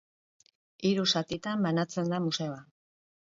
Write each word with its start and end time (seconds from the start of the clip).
Hiru 0.89 1.03
zatitan 1.17 1.67
banatzen 1.67 2.11
da 2.15 2.21
museoa. 2.29 2.59